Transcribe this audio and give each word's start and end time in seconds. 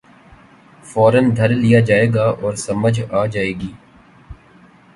فورا 0.83 1.19
دھر 1.37 1.49
لیا 1.49 1.79
جائے 1.79 2.07
گا 2.13 2.25
اور 2.41 2.53
سمجھ 2.65 2.99
آ 3.11 3.25
جائے 3.25 3.51
گی۔ 3.59 3.71